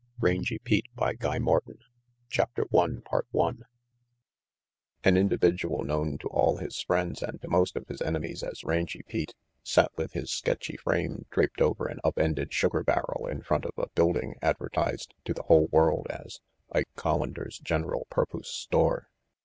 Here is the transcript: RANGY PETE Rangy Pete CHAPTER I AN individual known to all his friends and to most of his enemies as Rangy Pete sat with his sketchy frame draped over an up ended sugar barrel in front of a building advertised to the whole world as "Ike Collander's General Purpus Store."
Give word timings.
RANGY 0.19 0.57
PETE 0.57 0.87
Rangy 0.97 1.17
Pete 1.43 1.79
CHAPTER 2.31 2.65
I 2.75 3.51
AN 5.03 5.15
individual 5.15 5.83
known 5.83 6.17
to 6.17 6.27
all 6.29 6.57
his 6.57 6.81
friends 6.81 7.21
and 7.21 7.39
to 7.39 7.47
most 7.47 7.75
of 7.75 7.87
his 7.87 8.01
enemies 8.01 8.41
as 8.41 8.63
Rangy 8.63 9.03
Pete 9.03 9.35
sat 9.61 9.91
with 9.97 10.13
his 10.13 10.31
sketchy 10.31 10.75
frame 10.77 11.27
draped 11.29 11.61
over 11.61 11.85
an 11.85 11.99
up 12.03 12.17
ended 12.17 12.51
sugar 12.51 12.83
barrel 12.83 13.27
in 13.27 13.43
front 13.43 13.63
of 13.65 13.73
a 13.77 13.89
building 13.89 14.39
advertised 14.41 15.13
to 15.25 15.35
the 15.35 15.43
whole 15.43 15.67
world 15.67 16.07
as 16.09 16.41
"Ike 16.71 16.89
Collander's 16.95 17.59
General 17.59 18.07
Purpus 18.09 18.47
Store." 18.49 19.11